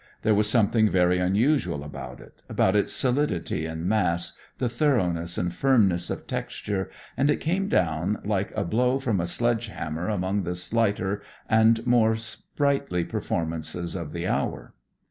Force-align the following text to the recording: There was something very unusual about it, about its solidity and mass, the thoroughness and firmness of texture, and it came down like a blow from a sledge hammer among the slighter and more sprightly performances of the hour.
There 0.23 0.33
was 0.33 0.49
something 0.49 0.89
very 0.89 1.19
unusual 1.19 1.83
about 1.83 2.19
it, 2.21 2.41
about 2.49 2.75
its 2.75 2.91
solidity 2.91 3.67
and 3.67 3.85
mass, 3.85 4.33
the 4.57 4.67
thoroughness 4.67 5.37
and 5.37 5.53
firmness 5.53 6.09
of 6.09 6.25
texture, 6.25 6.89
and 7.15 7.29
it 7.29 7.39
came 7.39 7.67
down 7.67 8.19
like 8.25 8.51
a 8.57 8.63
blow 8.63 8.97
from 8.97 9.19
a 9.21 9.27
sledge 9.27 9.67
hammer 9.67 10.09
among 10.09 10.41
the 10.41 10.55
slighter 10.55 11.21
and 11.47 11.85
more 11.85 12.15
sprightly 12.15 13.03
performances 13.03 13.93
of 13.93 14.11
the 14.11 14.25
hour. 14.25 14.73